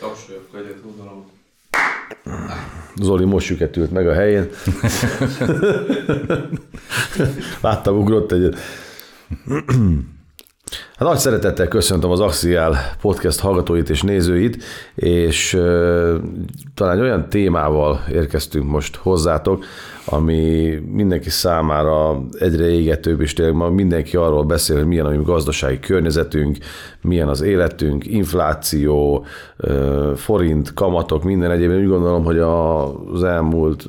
[0.00, 1.30] Tapsoljak, egyet oldalom.
[2.96, 4.50] Zoli most süketült meg a helyén.
[7.60, 8.56] Láttam, ugrott egyet.
[10.98, 14.62] Hát nagy szeretettel köszöntöm az Axial podcast hallgatóit és nézőit,
[14.94, 16.14] és uh,
[16.74, 19.64] talán olyan témával érkeztünk most hozzátok,
[20.06, 25.22] ami mindenki számára egyre égetőbb, és tényleg ma mindenki arról beszél, hogy milyen a mi
[25.24, 26.56] gazdasági környezetünk,
[27.00, 29.24] milyen az életünk, infláció,
[30.14, 31.70] forint, kamatok, minden egyéb.
[31.70, 33.86] Úgy gondolom, hogy az elmúlt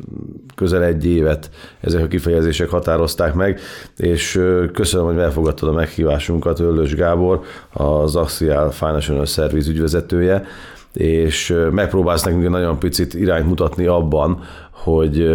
[0.56, 1.50] közel egy évet
[1.80, 3.60] ezek a kifejezések határozták meg,
[3.98, 4.42] és
[4.74, 7.42] köszönöm, hogy elfogadtad a meghívásunkat, Öllős Gábor,
[7.74, 10.46] az Axial Financial Service ügyvezetője,
[10.94, 14.44] és megpróbálsz nekünk nagyon picit irányt mutatni abban,
[14.76, 15.30] hogy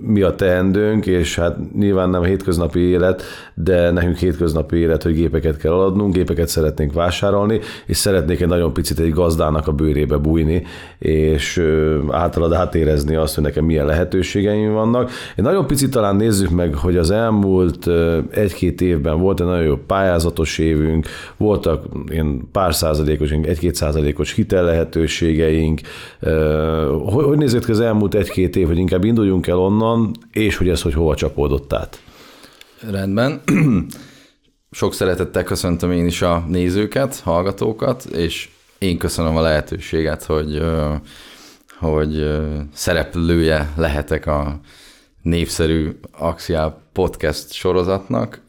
[0.00, 3.22] mi a teendőnk, és hát nyilván nem hétköznapi élet,
[3.54, 8.72] de nekünk hétköznapi élet, hogy gépeket kell adnunk, gépeket szeretnénk vásárolni, és szeretnék egy nagyon
[8.72, 10.62] picit egy gazdának a bőrébe bújni,
[10.98, 11.62] és
[12.10, 15.10] általad átérezni azt, hogy nekem milyen lehetőségeim vannak.
[15.36, 17.90] Egy nagyon picit talán nézzük meg, hogy az elmúlt
[18.30, 21.06] egy-két évben volt egy nagyon jó pályázatos évünk,
[21.36, 25.80] voltak ilyen pár százalékos, egy-két százalékos hitel lehetőségeink.
[27.04, 30.68] Hogy nézett ki az elmúlt egy-két év év, hogy inkább induljunk el onnan, és hogy
[30.68, 32.02] ez hogy hova csapódott át.
[32.90, 33.42] Rendben.
[34.70, 40.62] Sok szeretettel köszöntöm én is a nézőket, hallgatókat, és én köszönöm a lehetőséget, hogy,
[41.78, 42.26] hogy
[42.72, 44.60] szereplője lehetek a
[45.22, 48.40] népszerű Axial podcast sorozatnak.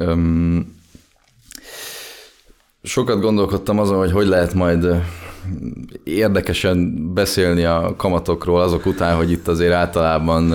[2.84, 4.86] Sokat gondolkodtam azon, hogy hogy lehet majd
[6.03, 10.53] érdekesen beszélni a kamatokról azok után, hogy itt azért általában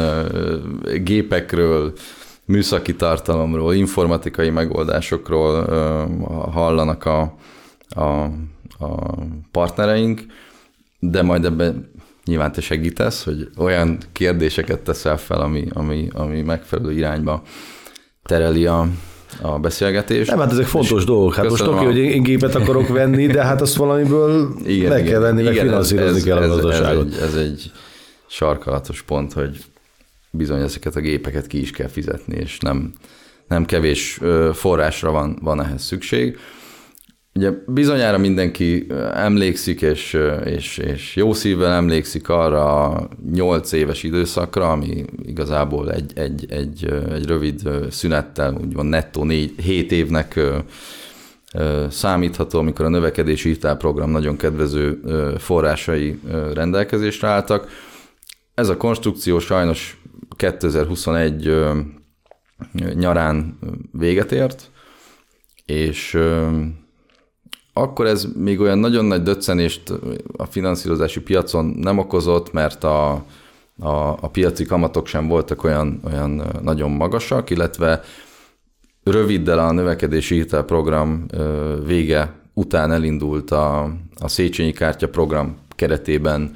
[1.05, 1.93] gépekről,
[2.45, 5.65] műszaki tartalomról, informatikai megoldásokról
[6.53, 7.35] hallanak a,
[7.89, 8.05] a,
[8.79, 9.15] a
[9.51, 10.21] partnereink,
[10.99, 11.91] de majd ebben
[12.25, 17.43] nyilván te segítesz, hogy olyan kérdéseket teszel fel, ami, ami, ami megfelelő irányba
[18.23, 18.89] tereli a,
[19.41, 20.29] a beszélgetés.
[20.29, 21.35] Nem, hát ezek fontos dolgok.
[21.35, 25.11] Hát most oké, hogy én gépet akarok venni, de hát azt valamiből igen, meg igen,
[25.11, 27.15] kell venni, meg igen, finanszírozni ez, kell a gazdaságot.
[27.15, 27.73] Ez, ez, egy, ez egy
[28.27, 29.65] sarkalatos pont, hogy
[30.31, 32.93] bizony ezeket a gépeket ki is kell fizetni, és nem,
[33.49, 34.21] nem kevés
[34.53, 36.39] forrásra van, van ehhez szükség.
[37.35, 44.71] Ugye bizonyára mindenki emlékszik, és, és, és jó szívvel emlékszik arra a nyolc éves időszakra,
[44.71, 50.41] ami igazából egy, egy, egy, egy rövid szünettel, úgymond nettó négy, hét évnek
[51.89, 55.01] számítható, amikor a növekedési hitelprogram nagyon kedvező
[55.39, 56.21] forrásai
[56.55, 57.69] rendelkezésre álltak.
[58.55, 60.03] Ez a konstrukció sajnos
[60.37, 61.55] 2021
[62.95, 63.59] nyarán
[63.93, 64.71] véget ért,
[65.67, 66.19] és
[67.81, 69.93] akkor ez még olyan nagyon nagy döccenést
[70.37, 73.11] a finanszírozási piacon nem okozott, mert a,
[73.81, 78.03] a, a piaci kamatok sem voltak olyan, olyan nagyon magasak, illetve
[79.05, 81.27] röviddel a növekedési hitelprogram
[81.87, 83.83] vége után elindult a,
[84.21, 86.55] a Széchenyi Kártya program keretében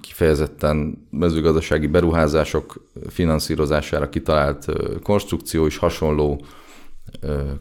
[0.00, 4.66] kifejezetten mezőgazdasági beruházások finanszírozására kitalált
[5.02, 6.40] konstrukció is hasonló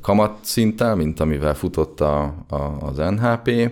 [0.01, 3.71] kamatszinttel, mint amivel futott a, a, az NHP.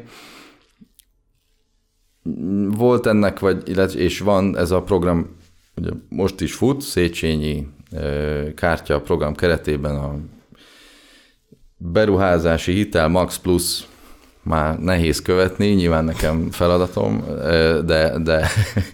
[2.68, 5.36] Volt ennek, vagy, illetve, és van ez a program,
[5.76, 7.68] ugye most is fut, Széchenyi
[8.56, 10.16] kártya program keretében a
[11.78, 13.88] beruházási hitel Max Plus
[14.44, 17.24] már nehéz követni, nyilván nekem feladatom,
[17.86, 18.18] de...
[18.24, 18.48] de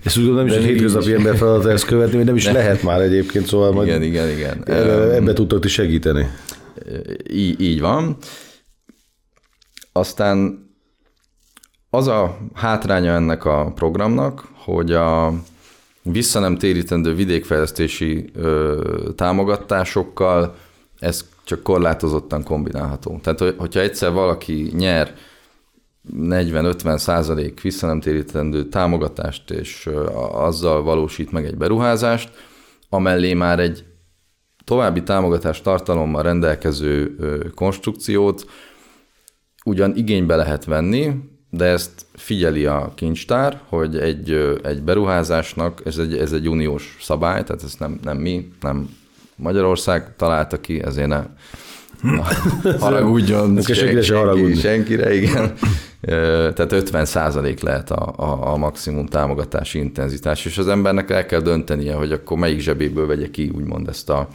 [0.06, 2.84] és úgy nem is egy hétköznapi ember feladata ezt követni, hogy nem is de, lehet
[2.84, 4.64] már egyébként, szóval igen, majd igen, igen.
[5.14, 6.30] ebbe tudtok is segíteni.
[7.30, 8.18] Így, így van.
[9.92, 10.68] Aztán
[11.90, 15.34] az a hátránya ennek a programnak, hogy a
[16.02, 20.56] vissza nem térítendő vidékfejlesztési ö, támogatásokkal
[21.00, 23.20] ez csak korlátozottan kombinálható.
[23.24, 25.16] Tehát, hogyha egyszer valaki nyer
[26.18, 29.90] 40-50 százalék vissza nem térítendő támogatást, és
[30.32, 32.32] azzal valósít meg egy beruházást,
[32.90, 33.84] amellé már egy
[34.70, 37.16] további támogatás tartalommal rendelkező
[37.56, 38.46] konstrukciót
[39.66, 41.14] ugyan igénybe lehet venni,
[41.50, 44.32] de ezt figyeli a kincstár, hogy egy,
[44.64, 48.90] egy beruházásnak, ez egy, ez egy uniós szabály, tehát ezt nem, nem mi, nem
[49.36, 51.26] Magyarország találta ki, ezért ne
[52.80, 55.54] haragudjon senki, senki, senkire, igen.
[56.02, 61.40] Tehát 50 százalék lehet a, a, a maximum támogatási intenzitás, és az embernek el kell
[61.40, 64.28] döntenie, hogy akkor melyik zsebéből vegye ki, úgymond ezt a,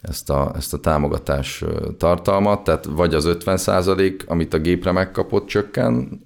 [0.00, 1.64] ezt a, ezt a támogatás
[1.98, 6.20] tartalmat, tehát vagy az 50 százalék, amit a gépre megkapott csökken,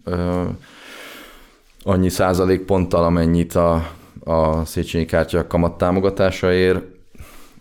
[1.83, 3.91] annyi százalékponttal, amennyit a,
[4.25, 6.83] a Széchenyi kártya kamat támogatása ér,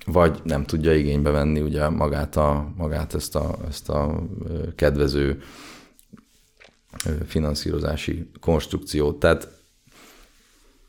[0.06, 4.24] vagy nem tudja igénybe venni ugye magát, a, magát ezt, a, ezt a
[4.76, 5.42] kedvező
[7.26, 9.20] finanszírozási konstrukciót.
[9.20, 9.48] Tehát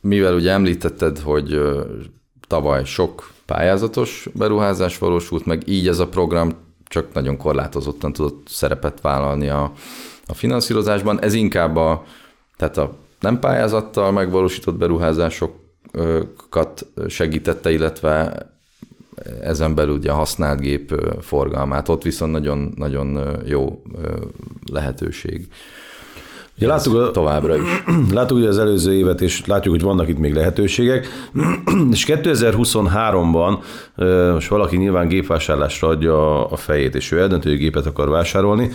[0.01, 1.61] mivel ugye említetted, hogy
[2.47, 6.53] tavaly sok pályázatos beruházás valósult, meg így ez a program
[6.85, 9.73] csak nagyon korlátozottan tudott szerepet vállalni a,
[10.27, 11.23] a finanszírozásban.
[11.23, 12.05] Ez inkább a,
[12.57, 18.47] tehát a nem pályázattal megvalósított beruházásokat segítette, illetve
[19.41, 21.89] ezen belül ugye a használt gép forgalmát.
[21.89, 23.83] Ott viszont nagyon, nagyon jó
[24.73, 25.49] lehetőség.
[26.57, 27.85] Ugye láttuk a, továbbra is.
[28.15, 31.07] Láttuk ugye az előző évet, és látjuk, hogy vannak itt még lehetőségek.
[31.93, 33.59] és 2023-ban
[34.33, 38.71] most valaki nyilván gépvásárlásra adja a fejét, és ő eldöntő, hogy gépet akar vásárolni,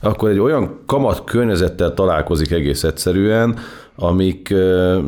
[0.00, 3.58] akkor egy olyan kamat környezettel találkozik egész egyszerűen,
[3.96, 4.54] amik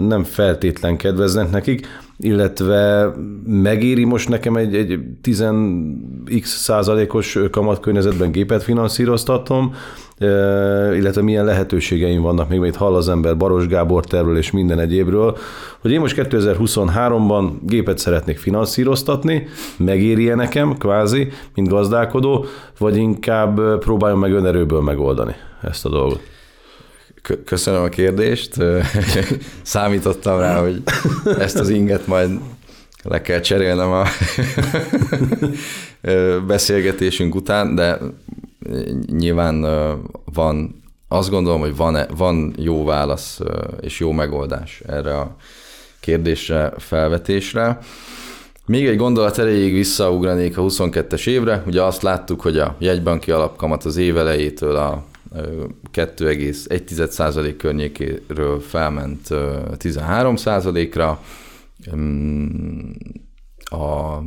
[0.08, 1.86] nem feltétlen kedveznek nekik,
[2.18, 3.12] illetve
[3.46, 9.74] megéri most nekem egy, egy 10x százalékos kamatkörnyezetben gépet finanszíroztatom,
[10.94, 15.36] illetve milyen lehetőségeim vannak, még itt hall az ember Baros Gábor tervről és minden egyébről,
[15.80, 19.46] hogy én most 2023-ban gépet szeretnék finanszíroztatni,
[19.76, 22.44] megéri nekem kvázi, mint gazdálkodó,
[22.78, 26.33] vagy inkább próbáljon meg önerőből megoldani ezt a dolgot?
[27.44, 28.54] Köszönöm a kérdést.
[29.62, 30.82] Számítottam rá, hogy
[31.38, 32.30] ezt az inget majd
[33.02, 34.06] le kell cserélnem a
[36.46, 37.98] beszélgetésünk után, de
[39.06, 39.60] nyilván
[40.34, 43.40] van, azt gondolom, hogy van, van jó válasz
[43.80, 45.36] és jó megoldás erre a
[46.00, 47.78] kérdésre, felvetésre.
[48.66, 51.62] Még egy gondolat erejéig visszaugranék a 22-es évre.
[51.66, 55.04] Ugye azt láttuk, hogy a jegybanki alapkamat az év elejétől a
[55.92, 61.20] 2,1% környékéről felment 13%-ra.
[63.64, 64.18] A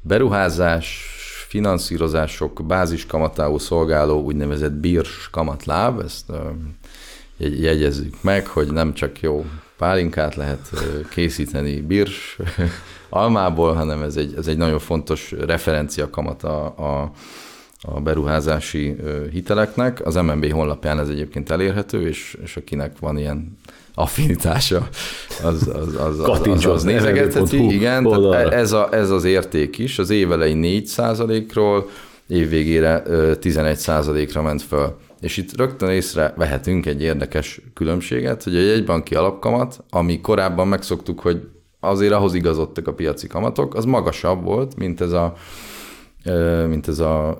[0.00, 1.04] beruházás
[1.48, 6.32] finanszírozások bázis kamatául szolgáló úgynevezett bírs kamatláb, ezt
[7.36, 9.44] jegyezzük meg, hogy nem csak jó
[9.76, 10.70] pálinkát lehet
[11.10, 12.38] készíteni bírs
[13.08, 17.10] almából, hanem ez egy, ez egy nagyon fontos referencia kamat a, a
[17.94, 18.96] a beruházási
[19.32, 20.06] hiteleknek.
[20.06, 23.58] Az MNB honlapján ez egyébként elérhető, és, és akinek van ilyen
[23.94, 24.88] affinitása,
[25.42, 27.74] az, az, az, az, az, az nézegetheti.
[27.74, 29.98] Igen, ez, a, ez az érték is.
[29.98, 31.88] Az évelei 4% ról
[32.26, 33.02] évvégére
[33.40, 34.96] 11 ra ment föl.
[35.20, 41.20] És itt rögtön észre vehetünk egy érdekes különbséget, hogy a jegybanki alapkamat, ami korábban megszoktuk,
[41.20, 41.40] hogy
[41.80, 45.34] azért ahhoz igazodtak a piaci kamatok, az magasabb volt, mint ez a
[46.66, 47.38] mint ez a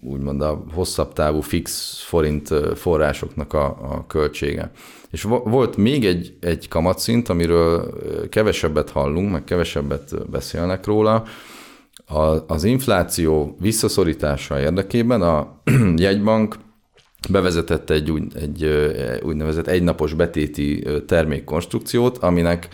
[0.00, 4.70] úgymond a hosszabb távú fix forint forrásoknak a, a költsége.
[5.10, 7.98] És volt még egy, egy kamatszint, amiről
[8.28, 11.24] kevesebbet hallunk, meg kevesebbet beszélnek róla,
[12.06, 15.60] a, az infláció visszaszorítása érdekében a
[15.96, 16.56] jegybank
[17.30, 18.64] bevezetett egy, úgy, egy
[19.22, 22.68] úgynevezett egynapos betéti termékkonstrukciót, aminek,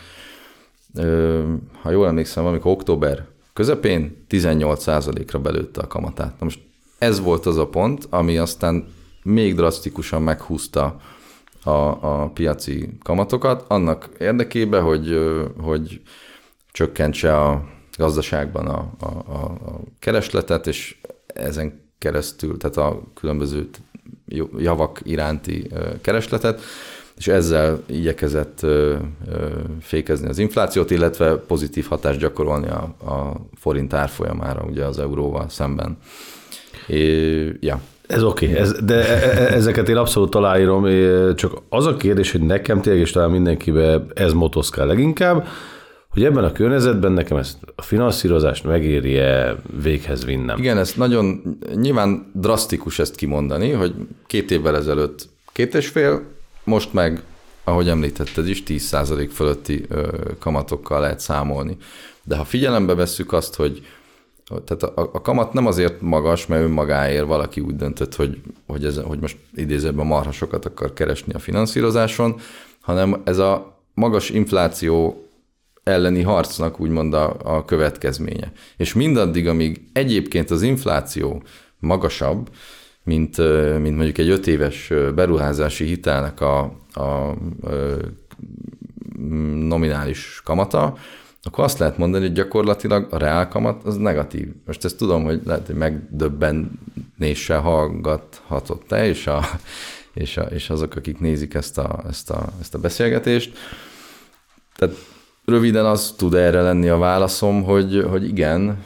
[1.83, 6.39] ha jól emlékszem, amikor október közepén 18%-ra belőtte a kamatát.
[6.39, 6.61] Na most
[6.99, 8.87] ez volt az a pont, ami aztán
[9.23, 11.01] még drasztikusan meghúzta
[11.63, 15.19] a, a piaci kamatokat, annak érdekében, hogy,
[15.61, 16.01] hogy
[16.73, 19.57] csökkentse a gazdaságban a, a, a,
[19.99, 23.69] keresletet, és ezen keresztül, tehát a különböző
[24.59, 26.61] javak iránti keresletet,
[27.17, 28.67] és ezzel igyekezett
[29.81, 35.99] fékezni az inflációt, illetve pozitív hatást gyakorolni a, a forint árfolyamára ugye az euróval szemben.
[36.87, 37.81] É, ja.
[38.07, 40.87] Ez oké, okay, ez, de e, e, e, ezeket én abszolút aláírom,
[41.35, 45.47] csak az a kérdés, hogy nekem tényleg, és talán mindenkibe ez motoszkál leginkább,
[46.09, 50.59] hogy ebben a környezetben nekem ezt a finanszírozást megéri-e véghez vinnem.
[50.59, 53.95] Igen, ez nagyon nyilván drasztikus ezt kimondani, hogy
[54.27, 56.23] két évvel ezelőtt két és fél,
[56.65, 57.23] most meg,
[57.65, 59.87] ahogy említetted is, 10% fölötti
[60.39, 61.77] kamatokkal lehet számolni.
[62.23, 63.87] De ha figyelembe vesszük azt, hogy
[64.65, 69.01] tehát a, a kamat nem azért magas, mert önmagáért valaki úgy döntött, hogy, hogy, ez,
[69.05, 72.41] hogy most idézőben marhasokat akar keresni a finanszírozáson,
[72.81, 75.25] hanem ez a magas infláció
[75.83, 78.53] elleni harcnak úgymond a, a következménye.
[78.77, 81.43] És mindaddig, amíg egyébként az infláció
[81.79, 82.49] magasabb,
[83.05, 83.37] mint,
[83.81, 86.61] mint mondjuk egy öt éves beruházási hitelnek a,
[86.93, 87.35] a,
[89.55, 90.97] nominális kamata,
[91.43, 94.49] akkor azt lehet mondani, hogy gyakorlatilag a reál kamat az negatív.
[94.67, 99.41] Most ezt tudom, hogy lehet, hogy megdöbbenéssel hallgathatott te, és a
[100.15, 103.59] és, a, és azok, akik nézik ezt a, ezt a, ezt a beszélgetést.
[104.77, 104.95] Tehát
[105.45, 108.85] röviden az tud erre lenni a válaszom, hogy, hogy igen,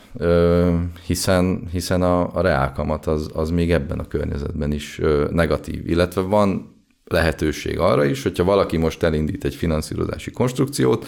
[1.06, 5.00] hiszen, hiszen a, a reálkamat az, az még ebben a környezetben is
[5.30, 11.06] negatív, illetve van lehetőség arra is, hogyha valaki most elindít egy finanszírozási konstrukciót,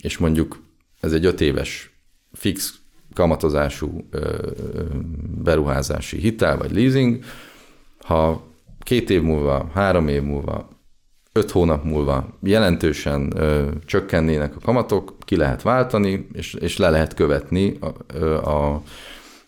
[0.00, 0.62] és mondjuk
[1.00, 1.98] ez egy öt éves
[2.32, 2.74] fix
[3.14, 4.08] kamatozású
[5.42, 7.24] beruházási hitel vagy leasing,
[7.98, 8.46] ha
[8.80, 10.68] két év múlva, három év múlva,
[11.36, 17.14] öt hónap múlva jelentősen ö, csökkennének a kamatok, ki lehet váltani, és, és le lehet
[17.14, 18.82] követni a, a,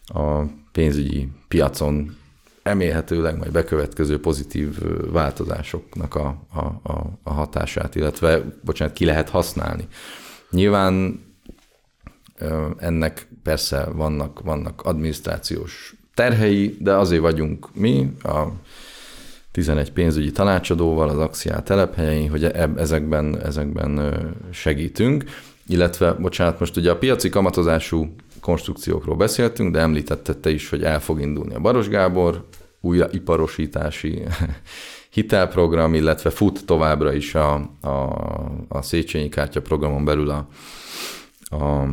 [0.07, 2.17] a pénzügyi piacon
[2.63, 4.79] remélhetőleg majd bekövetkező pozitív
[5.13, 9.87] változásoknak a, a, a, a hatását, illetve, bocsánat, ki lehet használni.
[10.51, 11.25] Nyilván
[12.79, 18.45] ennek persze vannak, vannak adminisztrációs terhei, de azért vagyunk mi, a
[19.57, 22.45] 11 pénzügyi tanácsadóval az Axiál telephelyein, hogy
[22.77, 24.17] ezekben, ezekben
[24.51, 25.25] segítünk,
[25.67, 31.01] illetve, bocsánat, most ugye a piaci kamatozású konstrukciókról beszéltünk, de említette te is, hogy el
[31.01, 32.45] fog indulni a Baros Gábor
[32.81, 34.23] újraiparosítási
[35.17, 37.89] hitelprogram, illetve fut továbbra is a, a,
[38.69, 40.49] a Széchenyi kártya programon belül a,
[41.57, 41.89] a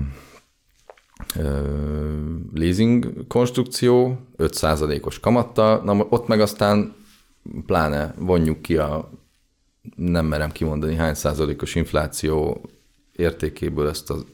[2.54, 7.02] leasing konstrukció 5%-os kamattal, na ott meg aztán
[7.66, 9.10] pláne vonjuk ki a
[9.96, 12.62] nem merem kimondani hány százalékos infláció
[13.16, 14.26] értékéből ezt az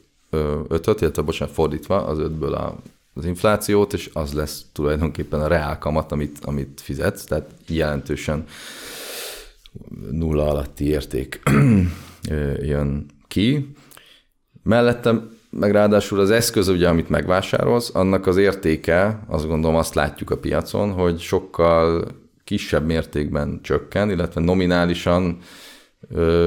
[0.68, 2.76] ötöt, illetve bocsánat, fordítva az ötből a,
[3.14, 8.46] az inflációt, és az lesz tulajdonképpen a reál kamat, amit, amit fizetsz, tehát jelentősen
[10.10, 11.40] nulla alatti érték
[12.60, 13.74] jön ki.
[14.62, 20.30] Mellettem meg ráadásul az eszköz, ugye, amit megvásárolsz, annak az értéke, azt gondolom azt látjuk
[20.30, 22.08] a piacon, hogy sokkal
[22.50, 25.38] kisebb mértékben csökken, illetve nominálisan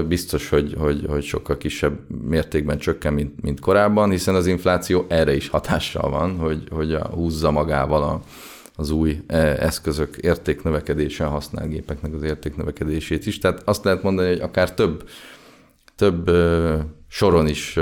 [0.07, 5.35] biztos, hogy, hogy, hogy sokkal kisebb mértékben csökken, mint, mint korábban, hiszen az infláció erre
[5.35, 8.21] is hatással van, hogy, hogy a, húzza magával a,
[8.75, 13.37] az új e, eszközök értéknövekedése, a használt gépeknek az értéknövekedését is.
[13.37, 15.09] Tehát azt lehet mondani, hogy akár több,
[15.95, 16.31] több
[17.07, 17.79] soron is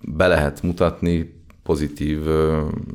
[0.00, 2.18] be lehet mutatni pozitív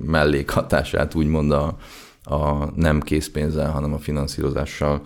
[0.06, 1.78] mellékhatását, úgymond a,
[2.24, 5.02] a nem készpénzzel, hanem a finanszírozással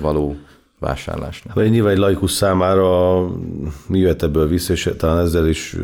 [0.00, 0.36] való
[0.78, 1.54] vásárlásnak.
[1.54, 3.20] Vagy nyilván egy laikus számára
[3.88, 5.76] mi jöhet ebből vissza, és talán ezzel is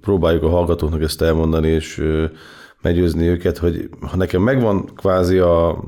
[0.00, 2.02] próbáljuk a hallgatóknak ezt elmondani, és
[2.82, 5.84] meggyőzni őket, hogy ha nekem megvan kvázi a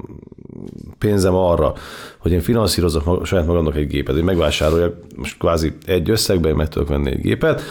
[0.98, 1.72] pénzem arra,
[2.18, 6.88] hogy én finanszírozok saját magamnak egy gépet, hogy megvásároljak most kvázi egy összegben meg tudok
[6.88, 7.62] venni egy gépet,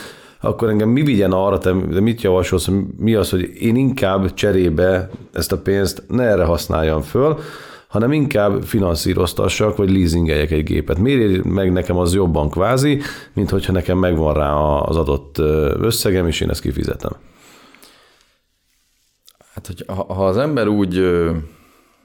[0.41, 5.09] akkor engem mi vigyen arra, te de mit javasolsz, mi az, hogy én inkább cserébe
[5.33, 7.39] ezt a pénzt ne erre használjam föl,
[7.87, 10.97] hanem inkább finanszíroztassak, vagy leasingeljek egy gépet.
[10.97, 13.01] Miért meg nekem az jobban kvázi,
[13.33, 15.37] mint hogyha nekem megvan rá az adott
[15.79, 17.11] összegem, és én ezt kifizetem?
[19.53, 21.01] Hát, hogy ha az ember úgy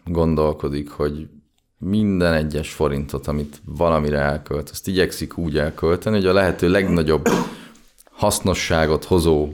[0.05, 1.29] gondolkodik, hogy
[1.79, 7.29] minden egyes forintot, amit valamire elkölt, azt igyekszik úgy elkölteni, hogy a lehető legnagyobb
[8.15, 9.53] hasznosságot hozó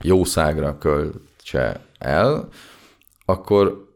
[0.00, 2.48] jószágra költse el,
[3.24, 3.94] akkor,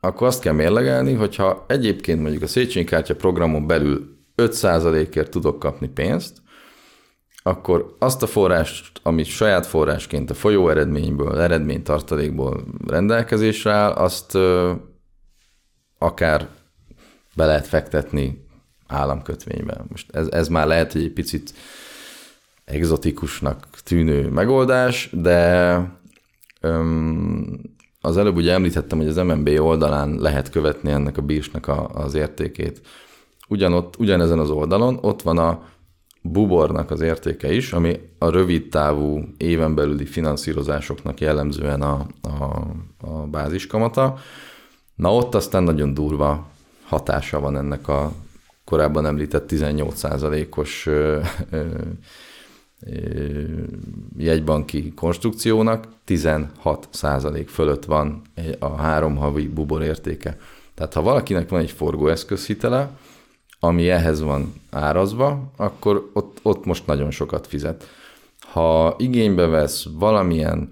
[0.00, 5.88] akkor azt kell mérlegelni, hogyha egyébként mondjuk a Széchenyi kártya programon belül 5%-ért tudok kapni
[5.88, 6.42] pénzt,
[7.42, 14.72] akkor azt a forrást, amit saját forrásként a folyó eredményből, eredménytartalékból rendelkezésre áll, azt ö,
[15.98, 16.48] akár
[17.34, 18.46] be lehet fektetni
[18.86, 19.84] államkötvénybe.
[19.88, 21.54] Most ez, ez már lehet, hogy egy picit
[22.64, 25.78] egzotikusnak tűnő megoldás, de
[26.60, 27.60] öm,
[28.00, 32.14] az előbb ugye említettem, hogy az MNB oldalán lehet követni ennek a bírsnak a, az
[32.14, 32.80] értékét.
[33.48, 35.62] Ugyanott, ugyanezen az oldalon ott van a
[36.22, 42.66] bubornak az értéke is, ami a rövid távú éven belüli finanszírozásoknak jellemzően a, a,
[43.00, 44.16] a báziskamata.
[44.94, 46.46] Na ott aztán nagyon durva
[46.84, 48.12] hatása van ennek a
[48.64, 50.88] korábban említett 18%-os
[54.18, 58.22] jegybanki konstrukciónak 16% fölött van
[58.58, 60.36] a három havi bubor értéke.
[60.74, 62.90] Tehát ha valakinek van egy forgóeszközhitele,
[63.60, 67.88] ami ehhez van árazva, akkor ott, ott most nagyon sokat fizet.
[68.40, 70.70] Ha igénybe vesz valamilyen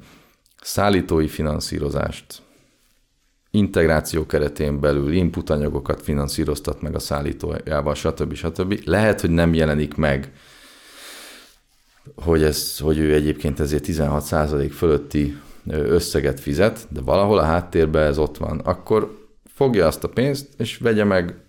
[0.61, 2.43] szállítói finanszírozást,
[3.51, 8.35] integráció keretén belül input anyagokat finanszíroztat meg a szállítójával, stb.
[8.35, 8.81] stb.
[8.85, 10.33] Lehet, hogy nem jelenik meg,
[12.17, 18.19] hogy, ez, hogy ő egyébként ezért 16% fölötti összeget fizet, de valahol a háttérben ez
[18.19, 18.59] ott van.
[18.59, 21.43] Akkor fogja azt a pénzt, és vegye meg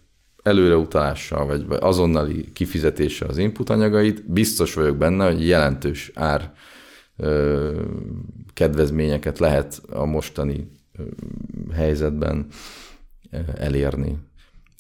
[0.44, 6.54] előreutalással, vagy azonnali kifizetéssel az input anyagait, biztos vagyok benne, hogy jelentős ár
[8.54, 10.72] kedvezményeket lehet a mostani
[11.74, 12.48] helyzetben
[13.56, 14.18] elérni.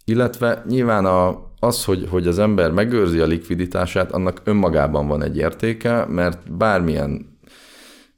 [0.05, 5.37] Illetve nyilván a, az, hogy, hogy az ember megőrzi a likviditását, annak önmagában van egy
[5.37, 7.37] értéke, mert bármilyen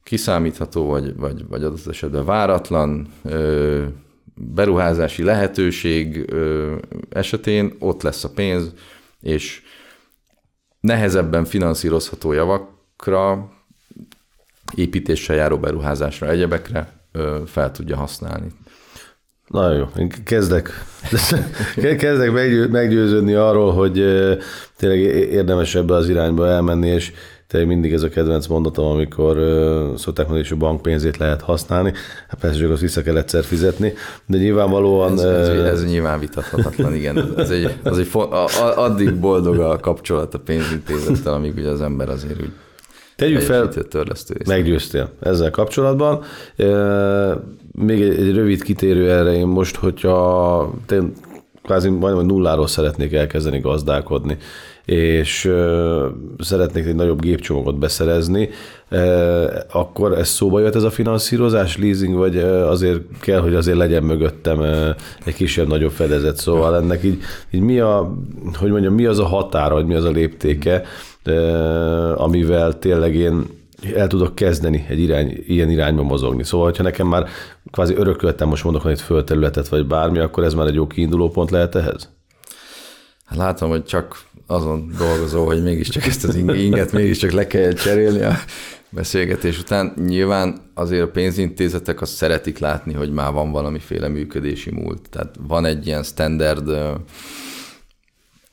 [0.04, 3.84] kiszámítható, vagy, vagy, vagy adott esetben váratlan ö,
[4.34, 6.76] beruházási lehetőség ö,
[7.10, 8.74] esetén ott lesz a pénz,
[9.22, 9.62] és
[10.80, 13.52] nehezebben finanszírozható javakra,
[14.76, 18.48] építéssel járó beruházásra, egyebekre ö, fel tudja használni.
[19.48, 19.86] Nagyon jó.
[19.98, 20.70] Én kezdek,
[21.98, 23.94] kezdek meggyő, meggyőződni arról, hogy
[24.78, 25.00] tényleg
[25.32, 27.12] érdemes ebbe az irányba elmenni, és
[27.48, 29.36] tényleg mindig ez a kedvenc mondatom, amikor
[29.98, 31.94] szokták mondani, hogy a bank pénzét lehet használni.
[32.28, 33.94] Hát persze, csak azt vissza kell egyszer fizetni,
[34.26, 35.12] de nyilvánvalóan...
[35.12, 37.34] Ez, ez, ez nyilván vitathatatlan, igen.
[37.38, 38.10] Ez egy, az egy,
[38.76, 42.52] addig boldog a kapcsolat a pénzintézettel, amíg ugye az ember azért úgy
[43.16, 43.70] Tegyük fel.
[44.48, 46.24] Meggyőztél ezzel kapcsolatban.
[47.72, 51.02] Még egy, egy rövid kitérő erre én most, hogyha te
[51.64, 54.38] kvázi majdnem nulláról szeretnék elkezdeni gazdálkodni,
[54.86, 55.52] és
[56.40, 58.50] szeretnék egy nagyobb gépcsomagot beszerezni,
[59.72, 64.62] akkor ez szóba jött ez a finanszírozás, leasing, vagy azért kell, hogy azért legyen mögöttem
[65.26, 68.16] egy kisebb, nagyobb fedezet, szóval ennek így, így mi a,
[68.54, 70.84] hogy mondjam, mi az a határa, vagy mi az a léptéke,
[72.16, 73.46] amivel tényleg én
[73.96, 76.44] el tudok kezdeni egy irány, ilyen irányba mozogni.
[76.44, 77.28] Szóval, ha nekem már
[77.72, 81.52] kvázi örököltem, most mondok itt földterületet, vagy bármi, akkor ez már egy jó kiinduló pont
[81.52, 82.10] lehet ehhez?
[83.26, 88.22] Hát látom, hogy csak azon dolgozó, hogy mégiscsak ezt az inget mégiscsak le kell cserélni
[88.22, 88.34] a
[88.90, 89.94] beszélgetés után.
[90.08, 95.10] Nyilván azért a pénzintézetek azt szeretik látni, hogy már van valamiféle működési múlt.
[95.10, 96.70] Tehát van egy ilyen standard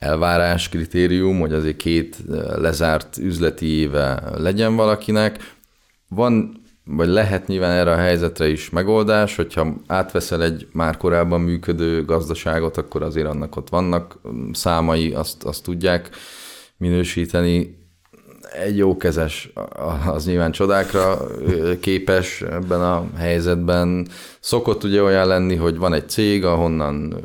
[0.03, 2.17] elvárás, kritérium, hogy azért két
[2.55, 5.55] lezárt üzleti éve legyen valakinek.
[6.09, 12.05] Van, vagy lehet nyilván erre a helyzetre is megoldás, hogyha átveszel egy már korábban működő
[12.05, 14.19] gazdaságot, akkor azért annak ott vannak
[14.51, 16.09] számai, azt, azt tudják
[16.77, 17.81] minősíteni.
[18.63, 19.51] Egy jó kezes,
[20.05, 21.17] az nyilván csodákra
[21.79, 24.07] képes ebben a helyzetben.
[24.39, 27.15] Szokott ugye olyan lenni, hogy van egy cég, ahonnan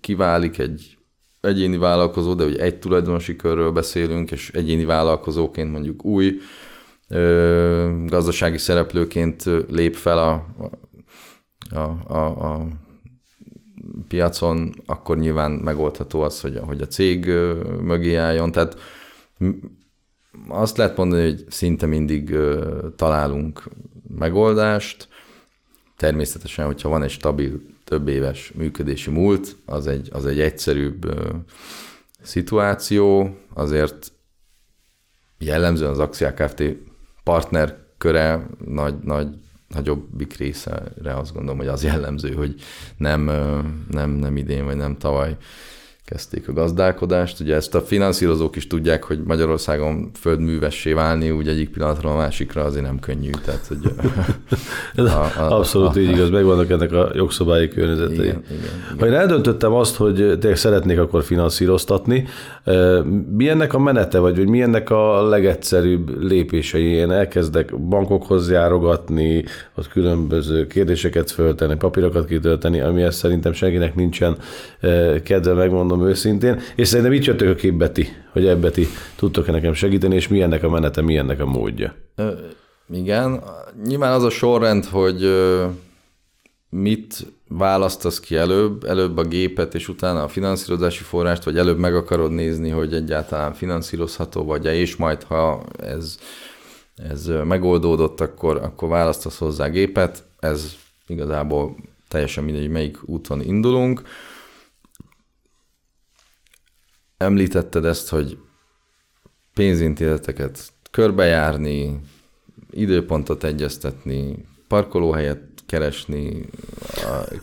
[0.00, 0.99] kiválik egy
[1.40, 6.38] egyéni vállalkozó, de ugye egy tulajdonosi körről beszélünk, és egyéni vállalkozóként mondjuk új
[7.08, 10.46] ö, gazdasági szereplőként lép fel a,
[11.70, 12.66] a, a, a
[14.08, 17.26] piacon, akkor nyilván megoldható az, hogy, hogy a cég
[17.80, 18.52] mögé álljon.
[18.52, 18.78] Tehát
[20.48, 22.36] azt lehet mondani, hogy szinte mindig
[22.96, 23.62] találunk
[24.18, 25.08] megoldást.
[25.96, 31.34] Természetesen, hogyha van egy stabil, több éves működési múlt, az egy, az egy egyszerűbb ö,
[32.22, 34.12] szituáció, azért
[35.38, 36.62] jellemzően az Axia Kft.
[37.24, 39.28] partner köre nagy, nagy,
[39.68, 42.54] nagyobbik részére azt gondolom, hogy az jellemző, hogy
[42.96, 43.22] nem,
[43.90, 45.36] nem, nem idén vagy nem tavaly
[46.10, 47.40] kezdték a gazdálkodást.
[47.40, 52.64] Ugye ezt a finanszírozók is tudják, hogy Magyarországon földművessé válni, úgy egyik pillanatról a másikra
[52.64, 53.30] azért nem könnyű.
[53.44, 53.78] Tehát, hogy
[54.94, 58.14] Ez a, a, abszolút a, így igaz, megvannak ennek a jogszabályi környezetei.
[58.14, 58.98] Igen, igen, igen.
[58.98, 62.26] Ha én eldöntöttem azt, hogy tényleg szeretnék akkor finanszíroztatni,
[62.64, 63.02] eh,
[63.36, 66.84] mi ennek a menete, vagy hogy mi ennek a legegyszerűbb lépései?
[66.84, 69.44] Én elkezdek bankokhoz járogatni,
[69.74, 74.36] ott különböző kérdéseket föltenni, papírokat kitölteni, amihez szerintem senkinek nincsen
[74.80, 78.86] eh, kedve, megmondom őszintén, és szerintem itt jöttök a képbe ti, hogy ebbe ti
[79.16, 81.94] tudtok-e nekem segíteni, és mi ennek a menete, mi ennek a módja.
[82.16, 82.32] Ö,
[82.92, 83.42] igen,
[83.84, 85.66] nyilván az a sorrend, hogy ö,
[86.70, 91.94] mit választasz ki előbb, előbb a gépet, és utána a finanszírozási forrást, vagy előbb meg
[91.94, 96.18] akarod nézni, hogy egyáltalán finanszírozható vagy -e, és majd, ha ez,
[96.96, 100.24] ez megoldódott, akkor, akkor választasz hozzá gépet.
[100.38, 101.76] Ez igazából
[102.08, 104.02] teljesen mindegy, melyik úton indulunk.
[107.20, 108.38] Említetted ezt, hogy
[109.54, 112.00] pénzintézeteket körbejárni,
[112.70, 116.44] időpontot egyeztetni, parkolóhelyet keresni,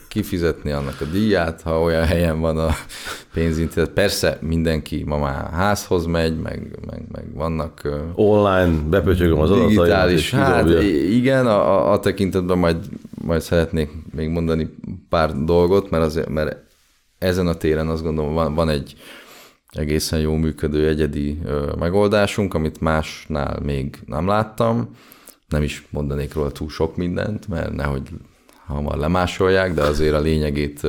[0.07, 2.69] kifizetni annak a díját, ha olyan helyen van a
[3.33, 3.89] pénzintézet.
[3.89, 10.31] Persze mindenki ma már házhoz megy, meg, meg, meg vannak Online bepötyögöm az adataimat, digitális,
[10.31, 10.87] hát kidobja.
[11.09, 12.77] igen, a, a, a tekintetben majd,
[13.25, 14.69] majd szeretnék még mondani
[15.09, 16.57] pár dolgot, mert, azért, mert
[17.17, 18.95] ezen a téren azt gondolom van, van egy
[19.69, 21.39] egészen jó működő egyedi
[21.77, 24.95] megoldásunk, amit másnál még nem láttam.
[25.47, 28.09] Nem is mondanék róla túl sok mindent, mert nehogy
[28.65, 30.87] hamar lemásolják, de azért a lényegét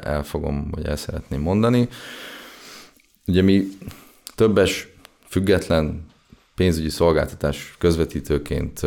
[0.00, 1.88] elfogom, vagy el szeretném mondani.
[3.26, 3.68] Ugye mi
[4.34, 4.88] többes
[5.28, 6.06] független
[6.54, 8.80] pénzügyi szolgáltatás közvetítőként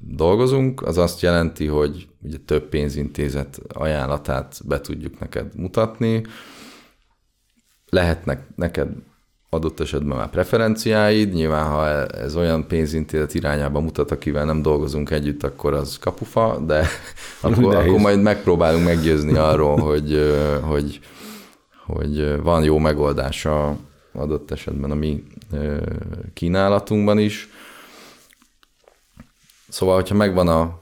[0.00, 6.22] dolgozunk, az azt jelenti, hogy ugye több pénzintézet ajánlatát be tudjuk neked mutatni,
[7.92, 8.88] lehetnek neked
[9.50, 15.42] adott esetben már preferenciáid, nyilván ha ez olyan pénzintézet irányába mutat, akivel nem dolgozunk együtt,
[15.42, 16.86] akkor az kapufa, de
[17.40, 21.00] akkor, akkor majd megpróbálunk meggyőzni arról, hogy, hogy,
[21.86, 23.76] hogy van jó megoldása
[24.12, 25.24] adott esetben a mi
[26.34, 27.48] kínálatunkban is.
[29.68, 30.78] Szóval, hogyha megvan a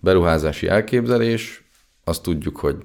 [0.00, 1.64] beruházási elképzelés,
[2.04, 2.76] azt tudjuk, hogy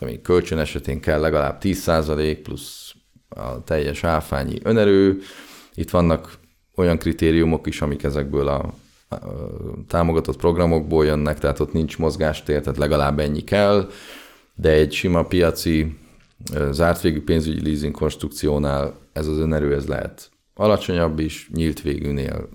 [0.00, 2.94] ami kölcsön esetén kell legalább 10% plusz
[3.28, 5.20] a teljes áfányi önerő.
[5.74, 6.38] Itt vannak
[6.74, 8.74] olyan kritériumok is, amik ezekből a,
[9.08, 9.16] a
[9.88, 13.90] támogatott programokból jönnek, tehát ott nincs mozgástér, tehát legalább ennyi kell,
[14.54, 15.98] de egy sima piaci
[16.70, 22.48] zárt végű pénzügyi leasing konstrukciónál ez az önerő ez lehet alacsonyabb is, nyílt végűnél,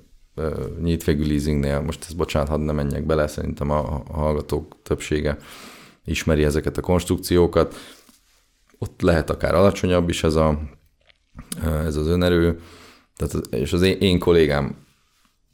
[0.81, 5.37] nyílt végű leasingnél, most ez bocsánat, hadd ne menjek bele, szerintem a hallgatók többsége
[6.07, 7.75] ismeri ezeket a konstrukciókat,
[8.77, 10.59] ott lehet akár alacsonyabb is ez, a,
[11.61, 12.59] ez az önerő,
[13.15, 14.75] tehát, és az én, én kollégám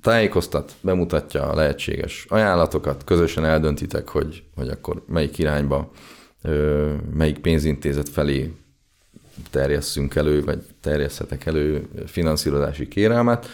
[0.01, 5.91] tájékoztat, bemutatja a lehetséges ajánlatokat, közösen eldöntitek, hogy, hogy akkor melyik irányba,
[7.13, 8.53] melyik pénzintézet felé
[9.49, 13.47] terjesszünk elő, vagy terjeszthetek elő finanszírozási kérelmet,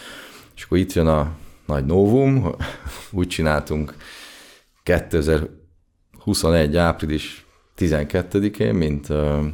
[0.56, 1.36] és akkor itt jön a
[1.66, 2.54] nagy novum,
[3.10, 3.94] úgy csináltunk
[6.24, 6.76] 2021.
[6.76, 7.46] április
[7.78, 9.44] 12-én, mint uh,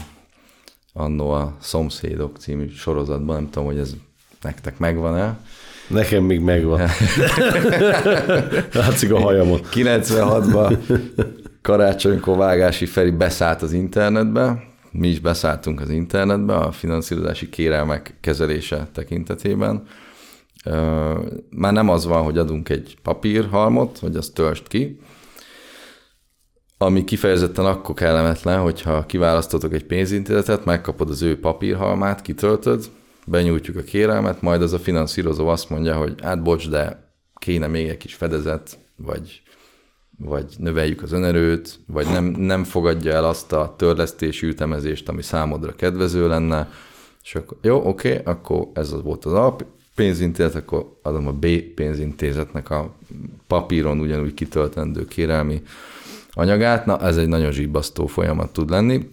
[0.92, 3.94] annó a Szomszédok című sorozatban, nem tudom, hogy ez
[4.42, 5.38] nektek megvan-e.
[5.88, 6.80] Nekem még megvan.
[8.72, 9.68] Látszik a hajamot.
[9.72, 10.78] 96-ban
[11.62, 18.88] karácsonykor Vágási Feri beszállt az internetbe, mi is beszálltunk az internetbe a finanszírozási kérelmek kezelése
[18.92, 19.86] tekintetében.
[21.50, 25.00] Már nem az van, hogy adunk egy papírhalmot, hogy azt töltsd ki,
[26.78, 32.84] ami kifejezetten akkor kellemetlen, hogyha kiválasztotok egy pénzintézetet, megkapod az ő papírhalmát, kitöltöd,
[33.26, 37.88] benyújtjuk a kérelmet, majd az a finanszírozó azt mondja, hogy hát bocs, de kéne még
[37.88, 39.42] egy kis fedezet, vagy,
[40.18, 45.74] vagy növeljük az önerőt, vagy nem, nem fogadja el azt a törlesztési ütemezést, ami számodra
[45.74, 46.70] kedvező lenne,
[47.22, 49.56] és akkor jó, oké, akkor ez az volt az A
[49.94, 52.94] pénzintézet, akkor adom a B pénzintézetnek a
[53.46, 55.62] papíron ugyanúgy kitöltendő kérelmi
[56.38, 59.10] anyagát, na ez egy nagyon zsibbasztó folyamat tud lenni.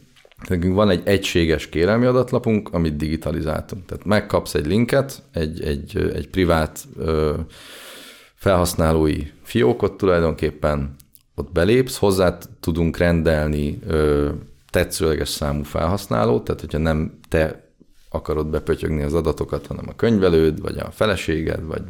[0.48, 3.86] Nekünk van egy egységes kérelmi adatlapunk, amit digitalizáltunk.
[3.86, 7.34] Tehát megkapsz egy linket, egy, egy, egy privát ö,
[8.36, 10.96] felhasználói fiókot tulajdonképpen,
[11.36, 14.30] ott belépsz, hozzá tudunk rendelni ö,
[14.70, 17.72] tetszőleges számú felhasználót, tehát hogyha nem te
[18.10, 21.82] akarod bepötyögni az adatokat, hanem a könyvelőd, vagy a feleséged, vagy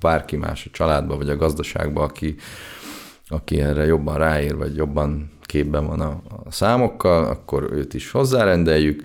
[0.00, 2.36] bárki más a családba, vagy a gazdaságba, aki
[3.30, 9.02] aki erre jobban ráér, vagy jobban képben van a, a számokkal, akkor őt is hozzárendeljük,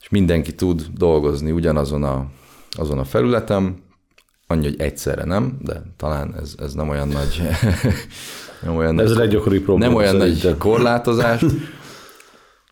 [0.00, 2.26] és mindenki tud dolgozni ugyanazon a,
[2.70, 3.84] azon a felületen,
[4.46, 7.42] annyi, hogy egyszerre nem, de talán ez, ez nem olyan nagy...
[8.62, 9.90] nem olyan ez nagy, gyakori probléma.
[9.90, 10.50] Nem olyan szerintem.
[10.50, 11.44] nagy korlátozás.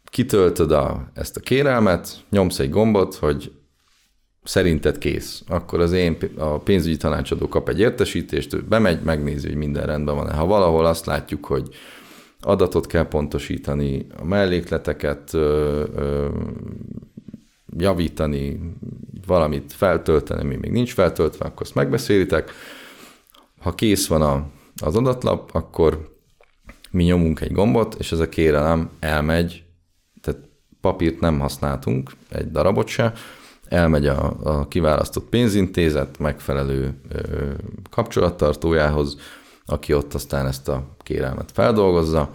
[0.04, 3.52] Kitöltöd a, ezt a kérelmet, nyomsz egy gombot, hogy
[4.44, 9.56] szerinted kész, akkor az én a pénzügyi tanácsadó kap egy értesítést, ő bemegy, megnézi, hogy
[9.56, 10.34] minden rendben van.
[10.34, 11.68] Ha valahol azt látjuk, hogy
[12.40, 16.28] adatot kell pontosítani, a mellékleteket ö, ö,
[17.76, 18.60] javítani,
[19.26, 22.50] valamit feltölteni, ami még nincs feltöltve, akkor azt megbeszélitek.
[23.60, 24.46] Ha kész van a,
[24.82, 26.12] az adatlap, akkor
[26.90, 29.64] mi nyomunk egy gombot, és ez a kérelem elmegy,
[30.20, 30.40] tehát
[30.80, 33.12] papírt nem használtunk, egy darabot se,
[33.74, 37.50] elmegy a, a kiválasztott pénzintézet megfelelő ö,
[37.90, 39.16] kapcsolattartójához,
[39.66, 42.30] aki ott aztán ezt a kérelmet feldolgozza,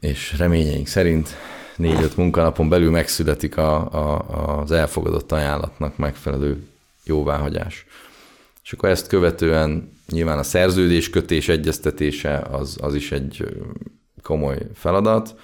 [0.00, 1.28] és reményeink szerint
[1.76, 6.66] négy-öt munkanapon belül megszületik a, a, az elfogadott ajánlatnak megfelelő
[7.04, 7.86] jóváhagyás.
[8.62, 13.44] És akkor ezt követően nyilván a szerződéskötés egyeztetése az, az is egy
[14.22, 15.34] komoly feladat,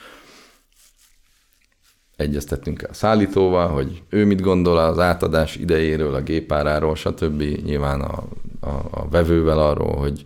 [2.16, 7.42] egyeztettünk a szállítóval, hogy ő mit gondol az átadás idejéről, a gépáráról, stb.
[7.42, 8.24] Nyilván a,
[8.60, 10.22] a, a vevővel arról, hogy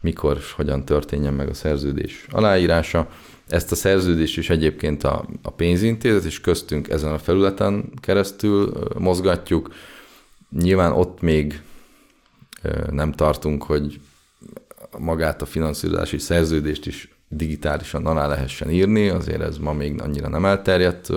[0.00, 3.08] mikor és hogyan történjen meg a szerződés aláírása.
[3.48, 9.74] Ezt a szerződést is egyébként a, a pénzintézet és köztünk ezen a felületen keresztül mozgatjuk.
[10.60, 11.62] Nyilván ott még
[12.90, 14.00] nem tartunk, hogy
[14.98, 20.44] magát a finanszírozási szerződést is digitálisan alá lehessen írni, azért ez ma még annyira nem
[20.44, 21.08] elterjedt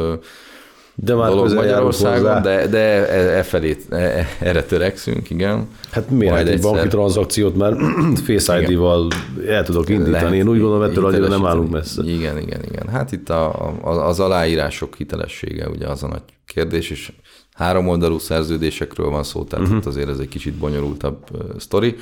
[0.98, 5.68] de már dolog Magyarországon, de, de e, e felé, e, erre törekszünk, igen.
[5.92, 6.34] Hát miért?
[6.34, 7.76] Hát egy egyszer- banki tranzakciót már
[8.26, 9.08] Face ID-val
[9.48, 10.12] el tudok indítani.
[10.12, 12.02] Lehet Én úgy gondolom, ettől annyira nem állunk messze.
[12.04, 12.88] Igen, igen, igen.
[12.88, 17.12] Hát itt a, a, az aláírások hitelessége ugye az a nagy kérdés, és
[17.54, 19.84] három oldalú szerződésekről van szó, tehát uh-huh.
[19.86, 21.18] azért ez egy kicsit bonyolultabb
[21.58, 21.96] sztori.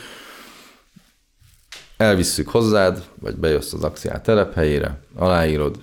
[2.04, 5.78] Elvisszük hozzád, vagy bejössz az akciát telephelyére, aláírod,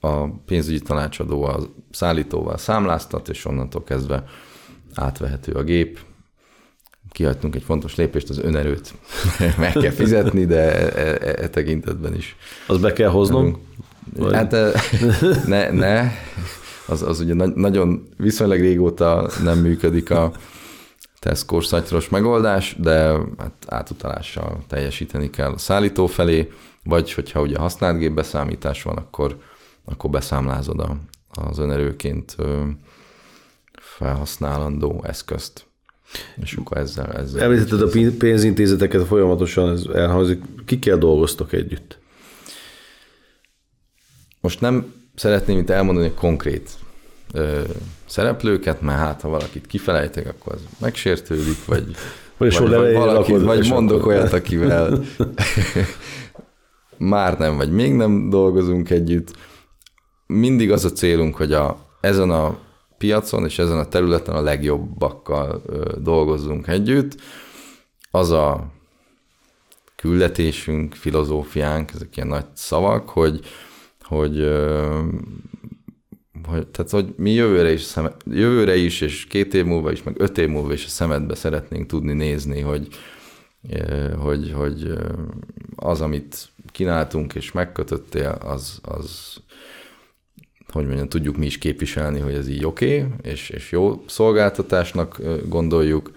[0.00, 1.58] a pénzügyi tanácsadó a
[1.90, 4.24] szállítóval számláztat, és onnantól kezdve
[4.94, 5.98] átvehető a gép.
[7.12, 8.94] Kihagytunk egy fontos lépést, az önerőt
[9.58, 12.36] meg kell fizetni, de e, e, e tekintetben is.
[12.66, 13.66] Az be kell hoznom?
[14.16, 14.72] Vagy- Hát e,
[15.46, 16.10] ne, ne.
[16.86, 20.32] Az, az ugye na- nagyon viszonylag régóta nem működik a
[21.18, 26.52] Tesco szatyros megoldás, de hát átutalással teljesíteni kell a szállító felé,
[26.84, 29.38] vagy hogyha ugye használt gépbeszámítás van, akkor,
[29.84, 30.96] akkor beszámlázod a,
[31.28, 32.36] az önerőként
[33.72, 35.66] felhasználandó eszközt.
[36.42, 37.12] És akkor ezzel...
[37.12, 40.42] ezzel Említetted a pén- pénzintézeteket folyamatosan, ez elhangzik.
[40.64, 41.98] Kikkel dolgoztok együtt?
[44.40, 46.70] Most nem szeretném itt elmondani konkrét
[47.32, 47.60] ö,
[48.06, 51.84] szereplőket, mert hát ha valakit kifelejtek, akkor az megsértődik, vagy,
[52.38, 55.00] Vagy sor elején valaki, rakod, vagy mondok akkor- olyat, akivel
[56.98, 59.36] már nem, vagy még nem dolgozunk együtt.
[60.26, 62.58] Mindig az a célunk, hogy a, ezen a
[62.98, 65.62] piacon és ezen a területen a legjobbakkal
[65.98, 67.20] dolgozzunk együtt.
[68.10, 68.66] Az a
[69.96, 73.40] küldetésünk, filozófiánk, ezek ilyen nagy szavak, hogy,
[74.02, 74.38] hogy,
[76.46, 80.14] hogy, tehát, hogy mi jövőre is, szeme, jövőre is, és két év múlva is, meg
[80.18, 82.88] öt év múlva is a szemedbe szeretnénk tudni nézni, hogy,
[83.70, 85.08] ö, hogy, hogy ö,
[85.76, 89.34] az, amit kínáltunk és megkötöttél, az, az
[90.72, 95.18] hogy mondjam, tudjuk mi is képviselni, hogy ez így oké, okay, és, és jó szolgáltatásnak
[95.18, 96.10] ö, gondoljuk.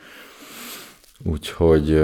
[1.23, 2.03] Úgyhogy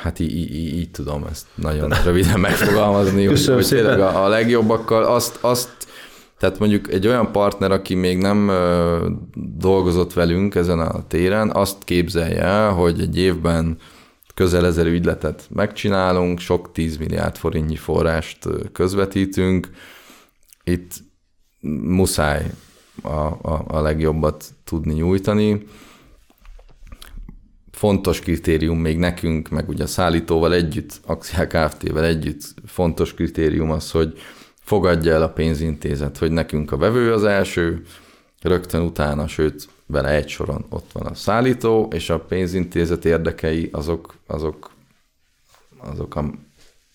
[0.00, 4.14] hát így, így, így, tudom ezt nagyon röviden megfogalmazni, hogy, Köszönöm hogy tényleg szépen.
[4.14, 5.86] a, a legjobbakkal azt, azt
[6.38, 8.50] tehát mondjuk egy olyan partner, aki még nem
[9.58, 13.78] dolgozott velünk ezen a téren, azt képzelje el, hogy egy évben
[14.34, 18.38] közel ezer ügyletet megcsinálunk, sok 10 milliárd forintnyi forrást
[18.72, 19.70] közvetítünk.
[20.64, 20.92] Itt
[21.82, 22.50] muszáj
[23.02, 25.66] a, a, a legjobbat tudni nyújtani.
[27.70, 33.90] Fontos kritérium még nekünk, meg ugye a szállítóval együtt, Akciák Kft-vel együtt fontos kritérium az,
[33.90, 34.18] hogy
[34.66, 37.82] fogadja el a pénzintézet, hogy nekünk a vevő az első,
[38.42, 44.14] rögtön utána, sőt, vele egy soron ott van a szállító, és a pénzintézet érdekei azok,
[44.26, 44.70] azok,
[45.78, 46.24] azok a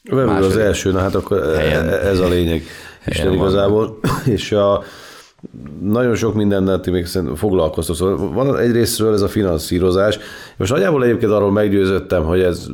[0.03, 2.61] vevő az első, na hát akkor helyen- helyen, ez a lényeg.
[3.05, 3.99] Isten helyen igazából.
[4.25, 4.83] És a,
[5.81, 7.95] nagyon sok mindennel ti még foglalkoztok.
[7.95, 10.19] Szóval van egyrésztről ez a finanszírozás.
[10.57, 12.67] Most nagyjából egyébként arról meggyőződtem, hogy ez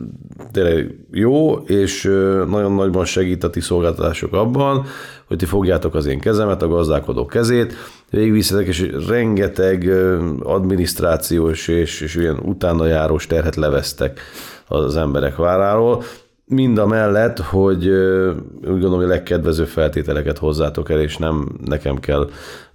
[0.51, 2.03] tényleg jó, és
[2.49, 4.85] nagyon nagyban segít a ti szolgáltatások abban,
[5.27, 7.73] hogy ti fogjátok az én kezemet, a gazdálkodó kezét,
[8.09, 9.89] végigviszitek, és rengeteg
[10.43, 14.19] adminisztrációs és, és ilyen utána terhet levesztek
[14.67, 16.03] az emberek váráról.
[16.49, 22.29] Mind a mellett, hogy úgy gondolom, hogy legkedvezőbb feltételeket hozzátok el, és nem nekem kell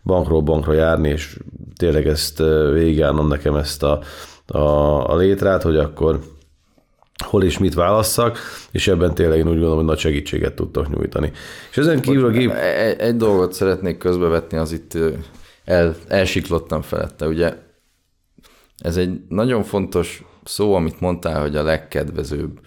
[0.05, 1.39] bankról bankra járni, és
[1.77, 4.01] tényleg ezt ö, végigállnom nekem ezt a,
[4.47, 4.59] a,
[5.11, 6.21] a létrát, hogy akkor
[7.25, 8.39] hol és mit válasszak,
[8.71, 11.33] és ebben tényleg én úgy gondolom, hogy nagy segítséget tudtok nyújtani.
[11.71, 12.51] És ezen kívül a gép...
[12.51, 14.99] Egy, egy dolgot szeretnék közbevetni, az itt
[15.65, 17.27] el, elsiklottam felette.
[17.27, 17.55] Ugye
[18.79, 22.61] ez egy nagyon fontos szó, amit mondtál, hogy a legkedvezőbb.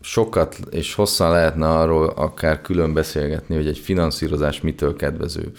[0.00, 5.52] Sokat és hosszan lehetne arról akár külön beszélgetni, hogy egy finanszírozás mitől kedvező.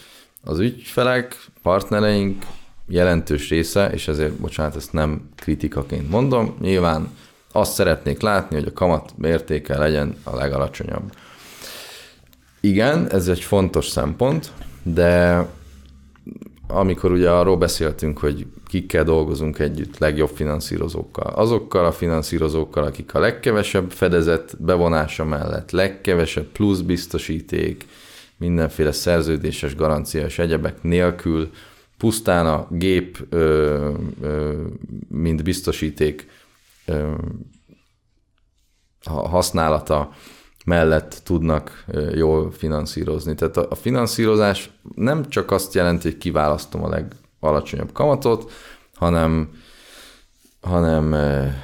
[0.44, 2.46] Az ügyfelek, partnereink
[2.88, 7.10] jelentős része, és ezért, bocsánat, ezt nem kritikaként mondom, nyilván
[7.52, 11.12] azt szeretnék látni, hogy a kamat mértéke legyen a legalacsonyabb.
[12.60, 14.52] Igen, ez egy fontos szempont,
[14.84, 15.46] de
[16.72, 23.20] amikor ugye arról beszéltünk, hogy kikkel dolgozunk együtt, legjobb finanszírozókkal, azokkal a finanszírozókkal, akik a
[23.20, 27.86] legkevesebb fedezet bevonása mellett, legkevesebb plusz biztosíték,
[28.38, 31.50] mindenféle szerződéses garancia és egyebek nélkül,
[31.98, 33.90] pusztán a gép, ö,
[34.22, 34.62] ö,
[35.08, 36.28] mint biztosíték
[36.86, 37.12] ö,
[39.04, 40.12] használata
[40.66, 43.36] mellett tudnak jól finanszírozni.
[43.36, 48.52] Tehát a, finanszírozás nem csak azt jelenti, hogy kiválasztom a legalacsonyabb kamatot,
[48.96, 49.50] hanem
[50.62, 51.16] hanem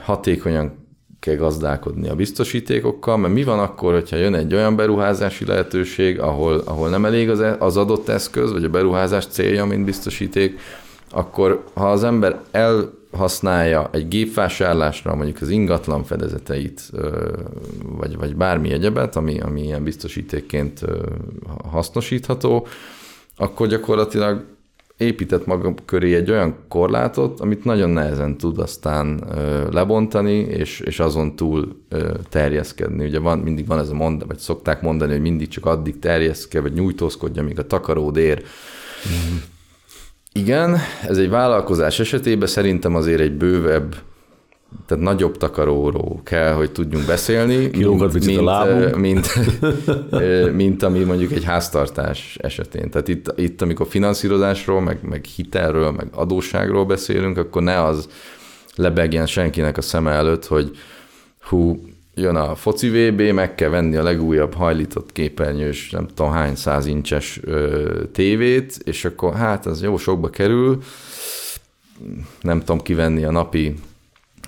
[0.04, 0.86] hatékonyan
[1.20, 6.62] kell gazdálkodni a biztosítékokkal, mert mi van akkor, hogyha jön egy olyan beruházási lehetőség, ahol,
[6.66, 10.60] ahol nem elég az, az adott eszköz, vagy a beruházás célja, mint biztosíték,
[11.12, 12.42] akkor ha az ember
[13.12, 16.92] elhasználja egy gépvásárlásra mondjuk az ingatlan fedezeteit,
[17.82, 20.86] vagy, vagy bármi egyebet, ami, ami ilyen biztosítékként
[21.72, 22.68] hasznosítható,
[23.38, 24.46] akkor gyakorlatilag
[24.98, 29.24] épített maga köré egy olyan korlátot, amit nagyon nehezen tud aztán
[29.72, 31.82] lebontani, és, és azon túl
[32.30, 33.06] terjeszkedni.
[33.06, 36.62] Ugye van, mindig van ez a mond, vagy szokták mondani, hogy mindig csak addig terjeszke,
[36.62, 38.44] vagy nyújtózkodja, míg a takaród ér.
[39.08, 39.38] Mm.
[40.38, 43.96] Igen, ez egy vállalkozás esetében szerintem azért egy bővebb
[44.86, 48.96] tehát nagyobb takaróról kell, hogy tudjunk beszélni, Kilókat mint, mint, a lábunk.
[48.96, 49.28] mint,
[50.54, 52.90] mint ami mondjuk egy háztartás esetén.
[52.90, 58.10] Tehát itt, itt amikor finanszírozásról, meg, meg hitelről, meg adósságról beszélünk, akkor ne az
[58.76, 60.72] lebegjen senkinek a szeme előtt, hogy
[61.42, 61.82] hú,
[62.18, 66.86] jön a foci VB, meg kell venni a legújabb hajlított képernyős, nem tudom hány száz
[66.86, 70.82] incses ö, tévét, és akkor hát az jó sokba kerül,
[72.42, 73.74] nem tudom kivenni a napi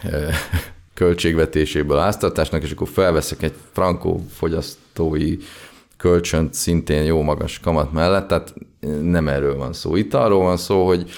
[0.93, 5.37] költségvetéséből áztartásnak, és akkor felveszek egy frankó fogyasztói
[5.97, 8.53] kölcsönt szintén jó magas kamat mellett, tehát
[9.01, 9.95] nem erről van szó.
[9.95, 11.09] Itt arról van szó, hogy,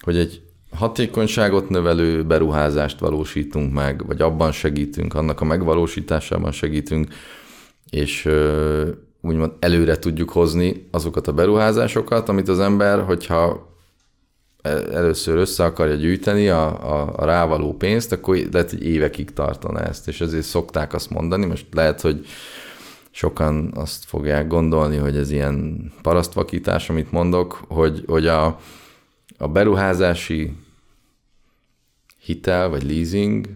[0.00, 0.45] hogy egy
[0.76, 7.14] hatékonyságot növelő beruházást valósítunk meg, vagy abban segítünk, annak a megvalósításában segítünk,
[7.90, 8.28] és
[9.20, 13.74] úgymond előre tudjuk hozni azokat a beruházásokat, amit az ember, hogyha
[14.92, 20.08] először össze akarja gyűjteni a, a, a rávaló pénzt, akkor lehet, hogy évekig tartana ezt,
[20.08, 22.26] és ezért szokták azt mondani, most lehet, hogy
[23.10, 28.58] sokan azt fogják gondolni, hogy ez ilyen parasztvakítás, amit mondok, hogy, hogy a,
[29.38, 30.56] a beruházási
[32.26, 33.46] hitel vagy leasing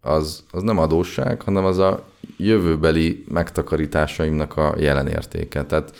[0.00, 2.04] az, az nem adósság, hanem az a
[2.36, 5.64] jövőbeli megtakarításaimnak a jelen értéke.
[5.64, 5.96] Tehát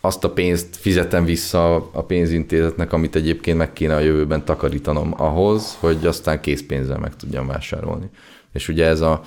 [0.00, 5.76] azt a pénzt fizetem vissza a pénzintézetnek, amit egyébként meg kéne a jövőben takarítanom ahhoz,
[5.80, 8.10] hogy aztán készpénzzel meg tudjam vásárolni.
[8.52, 9.22] És ugye ez a,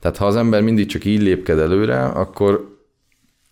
[0.00, 2.76] tehát ha az ember mindig csak így lépked előre, akkor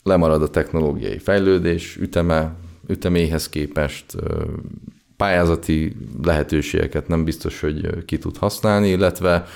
[0.02, 2.54] lemarad a technológiai fejlődés, üteme,
[2.88, 4.04] üteméhez képest,
[5.24, 9.46] pályázati lehetőségeket nem biztos, hogy ki tud használni, illetve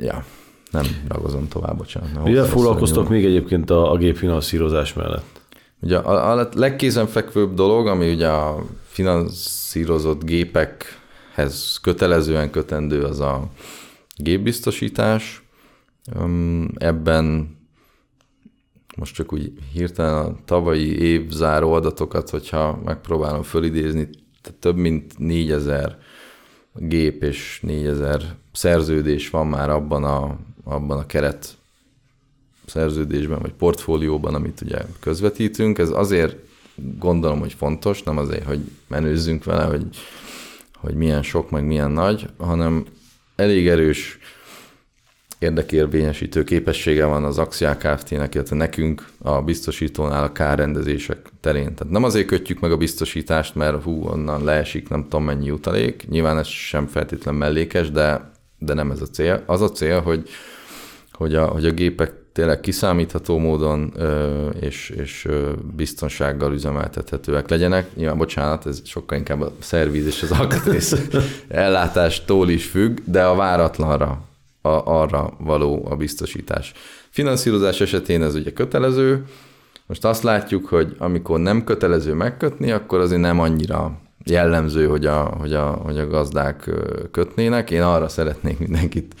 [0.00, 0.24] ja,
[0.70, 2.24] nem ragozom tovább, bocsánat.
[2.24, 5.40] Mivel foglalkoztok még egyébként a, a gépfinanszírozás mellett?
[5.80, 13.48] Ugye a, a legkézenfekvőbb dolog, ami ugye a finanszírozott gépekhez kötelezően kötendő, az a
[14.16, 15.42] gépbiztosítás.
[16.74, 17.55] Ebben
[18.96, 24.08] most csak úgy hirtelen a tavalyi év záró adatokat, hogyha megpróbálom fölidézni,
[24.58, 25.98] több mint 4000
[26.74, 31.56] gép és 4000 szerződés van már abban a abban a keret
[32.64, 35.78] szerződésben, vagy portfólióban, amit ugye közvetítünk.
[35.78, 36.36] Ez azért
[36.98, 39.86] gondolom, hogy fontos, nem azért, hogy menőzzünk vele, hogy,
[40.74, 42.84] hogy milyen sok, meg milyen nagy, hanem
[43.36, 44.18] elég erős
[45.38, 51.74] érdekérvényesítő képessége van az Axiá Kft-nek, illetve nekünk a biztosítónál a kárrendezések terén.
[51.74, 56.06] Tehát nem azért kötjük meg a biztosítást, mert hú, onnan leesik nem tudom mennyi utalék,
[56.08, 59.42] nyilván ez sem feltétlen mellékes, de, de nem ez a cél.
[59.46, 60.28] Az a cél, hogy
[61.16, 65.28] hogy a, hogy a gépek tényleg kiszámítható módon ö, és, és
[65.76, 67.94] biztonsággal üzemeltethetőek legyenek.
[67.94, 70.96] Nyilván, bocsánat, ez sokkal inkább a szerviz és az alkatrész
[71.48, 74.20] ellátástól is függ, de a váratlanra,
[74.66, 76.72] a, arra való a biztosítás.
[77.10, 79.24] Finanszírozás esetén ez ugye kötelező,
[79.86, 85.22] most azt látjuk, hogy amikor nem kötelező megkötni, akkor azért nem annyira jellemző, hogy a,
[85.22, 86.70] hogy a, hogy a gazdák
[87.10, 87.70] kötnének.
[87.70, 89.14] Én arra szeretnék mindenkit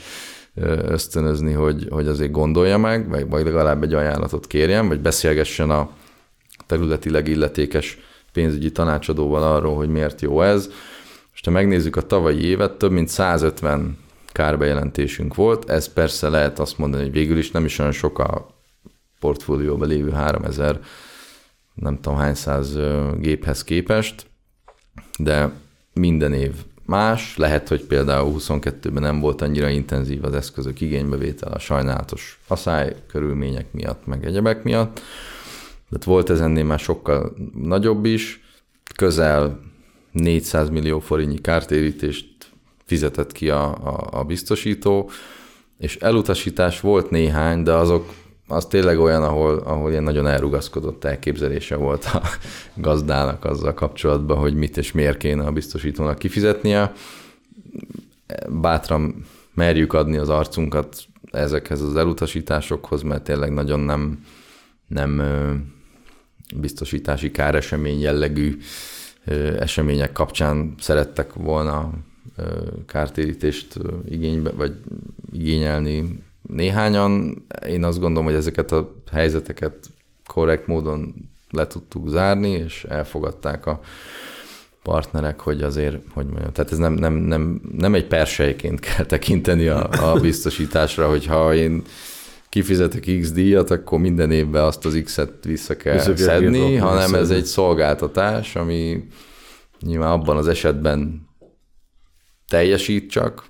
[0.88, 5.90] ösztönözni, hogy, hogy azért gondolja meg, vagy, vagy legalább egy ajánlatot kérjen, vagy beszélgessen a
[6.66, 7.98] területileg illetékes
[8.32, 10.70] pénzügyi tanácsadóval arról, hogy miért jó ez.
[11.30, 13.98] Most ha megnézzük a tavalyi évet, több mint 150
[14.36, 18.46] kárbejelentésünk volt, ez persze lehet azt mondani, hogy végül is nem is olyan sok a
[19.20, 20.80] portfólióban lévő 3000
[21.74, 22.78] nem tudom hány száz
[23.18, 24.26] géphez képest,
[25.18, 25.52] de
[25.92, 26.52] minden év
[26.84, 27.36] más.
[27.36, 33.72] Lehet, hogy például 22-ben nem volt annyira intenzív az eszközök igénybevétel a sajnálatos asszály körülmények
[33.72, 35.00] miatt, meg egyebek miatt.
[35.88, 38.40] Tehát volt ez ennél már sokkal nagyobb is,
[38.96, 39.60] közel
[40.12, 42.35] 400 millió forintnyi kártérítést
[42.86, 45.10] fizetett ki a, a, a biztosító,
[45.78, 48.12] és elutasítás volt néhány, de azok
[48.48, 52.22] az tényleg olyan, ahol, ahol ilyen nagyon elrugaszkodott elképzelése volt a
[52.74, 56.92] gazdának azzal kapcsolatban, hogy mit és miért kéne a biztosítónak kifizetnie.
[58.48, 59.24] bátran
[59.54, 60.96] merjük adni az arcunkat
[61.30, 64.24] ezekhez az elutasításokhoz, mert tényleg nagyon nem,
[64.86, 65.22] nem
[66.56, 68.58] biztosítási káresemény jellegű
[69.58, 71.90] események kapcsán szerettek volna
[72.86, 73.74] kártérítést
[74.08, 74.72] igénybe, vagy
[75.32, 77.42] igényelni néhányan.
[77.68, 79.74] Én azt gondolom, hogy ezeket a helyzeteket
[80.26, 81.14] korrekt módon
[81.50, 83.80] le tudtuk zárni, és elfogadták a
[84.82, 89.66] partnerek, hogy azért, hogy mondjam, tehát ez nem, nem, nem, nem egy persejként kell tekinteni
[89.66, 91.82] a, a biztosításra, hogyha én
[92.48, 97.30] kifizetek X díjat, akkor minden évben azt az X-et vissza kell vissza szedni, hanem ez
[97.30, 99.08] egy szolgáltatás, ami
[99.80, 101.26] nyilván abban az esetben
[102.48, 103.44] teljesít csak,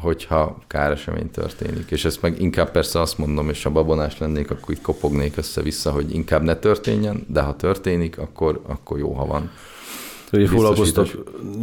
[0.00, 1.90] hogyha káresemény történik.
[1.90, 5.90] És ezt meg inkább persze azt mondom, és ha babonás lennék, akkor itt kopognék össze-vissza,
[5.90, 9.50] hogy inkább ne történjen, de ha történik, akkor, akkor jó, ha van.
[10.32, 11.08] Ugye foglalkoztak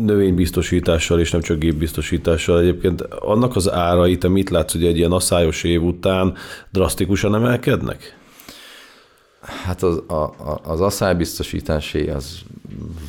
[0.05, 2.59] növénybiztosítással, és nem csak gépbiztosítással.
[2.59, 6.35] Egyébként annak az árai, te mit látsz, hogy egy ilyen asszályos év után
[6.71, 8.17] drasztikusan emelkednek?
[9.50, 10.34] Hát az, a,
[10.64, 12.41] az asszálybiztosításé az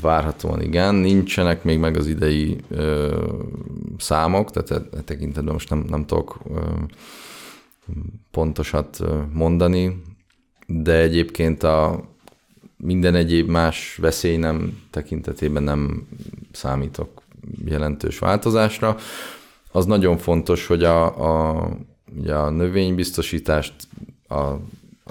[0.00, 3.16] várhatóan igen, nincsenek még meg az idei ö,
[3.98, 6.60] számok, tehát e, e tekintetben most nem, nem tudok ö,
[8.30, 8.98] pontosat
[9.32, 10.02] mondani,
[10.66, 12.04] de egyébként a
[12.76, 16.06] minden egyéb más veszély nem tekintetében nem
[16.52, 17.22] számítok
[17.64, 18.96] jelentős változásra.
[19.72, 21.68] Az nagyon fontos, hogy a, a,
[22.18, 23.74] ugye a növénybiztosítást
[24.28, 24.54] a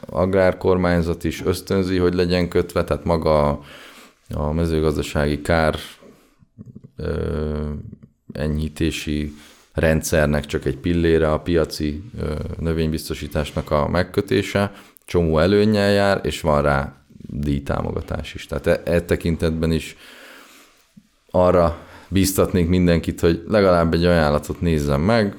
[0.09, 3.61] agrárkormányzat is ösztönzi, hogy legyen kötve, tehát maga
[4.33, 5.75] a mezőgazdasági kár
[6.95, 7.69] ö,
[8.31, 9.33] enyhítési
[9.73, 14.71] rendszernek csak egy pillére a piaci ö, növénybiztosításnak a megkötése,
[15.05, 18.45] csomó előnyel jár, és van rá díjtámogatás is.
[18.45, 19.95] Tehát e, e tekintetben is
[21.31, 21.77] arra
[22.07, 25.35] bíztatnék mindenkit, hogy legalább egy ajánlatot nézzem meg,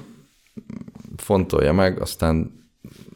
[1.17, 2.60] fontolja meg, aztán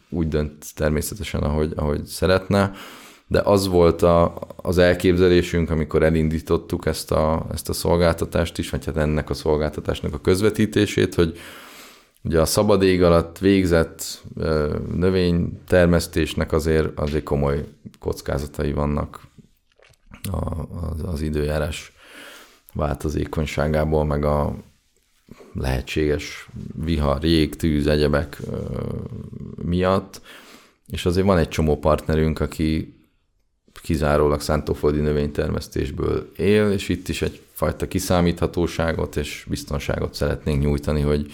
[0.10, 2.72] úgy dönt természetesen, ahogy, ahogy szeretne,
[3.28, 8.86] de az volt a, az elképzelésünk, amikor elindítottuk ezt a, ezt a szolgáltatást is, vagy
[8.86, 11.38] hát ennek a szolgáltatásnak a közvetítését, hogy
[12.24, 14.24] ugye a szabad ég alatt végzett
[14.95, 17.66] növénytermesztésnek azért, azért komoly
[17.99, 19.22] kockázatai vannak
[20.32, 21.93] az, az időjárás
[22.74, 24.56] változékonyságából, meg a
[25.56, 28.41] lehetséges vihar, jég, tűz, egyebek
[29.56, 30.22] miatt,
[30.88, 32.93] és azért van egy csomó partnerünk, aki
[33.82, 41.32] kizárólag szántóföldi növénytermesztésből él, és itt is egyfajta kiszámíthatóságot és biztonságot szeretnénk nyújtani, hogy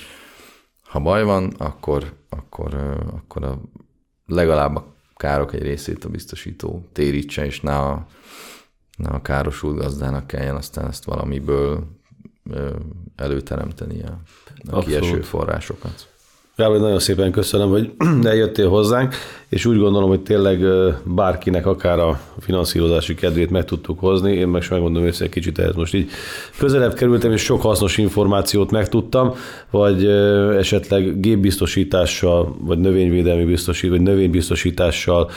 [0.84, 2.74] ha baj van, akkor, akkor,
[3.16, 3.62] akkor a,
[4.26, 8.08] legalább a károk egy részét a biztosító térítse, és ne a,
[8.98, 12.01] ne a károsult gazdának kelljen aztán ezt valamiből
[13.16, 14.18] előteremtenie
[14.70, 16.08] a kieső forrásokat.
[16.56, 17.92] Gábor, nagyon szépen köszönöm, hogy
[18.24, 19.16] eljöttél hozzánk,
[19.52, 20.66] és úgy gondolom, hogy tényleg
[21.04, 24.34] bárkinek akár a finanszírozási kedvét meg tudtuk hozni.
[24.34, 26.10] Én meg sem megmondom össze egy kicsit ehhez most így
[26.58, 29.34] közelebb kerültem, és sok hasznos információt megtudtam,
[29.72, 30.06] vagy
[30.58, 35.30] esetleg gépbiztosítással, vagy növényvédelmi biztosít, vagy növénybiztosítással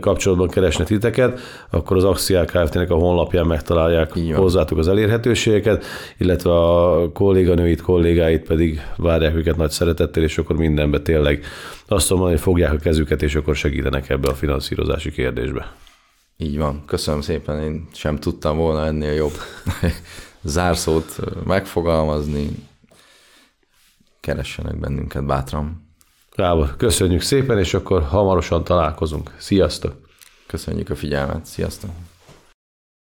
[0.00, 1.40] kapcsolatban keresne titeket,
[1.70, 5.84] akkor az Axial Kft-nek a honlapján megtalálják hozzátok az elérhetőségeket,
[6.18, 11.44] illetve a kolléganőit, kollégáit pedig várják őket nagy szeretettel, és akkor mindenbe tényleg
[11.88, 15.72] azt mondom, hogy fogják a kezüket, és akkor segítenek ebbe a finanszírozási kérdésbe.
[16.36, 16.84] Így van.
[16.86, 19.32] Köszönöm szépen, én sem tudtam volna ennél jobb
[20.42, 22.50] zárszót megfogalmazni.
[24.20, 25.86] Keressenek bennünket bátran.
[26.34, 29.34] Gábor, köszönjük szépen, és akkor hamarosan találkozunk.
[29.36, 30.06] Sziasztok!
[30.46, 31.46] Köszönjük a figyelmet.
[31.46, 31.90] Sziasztok!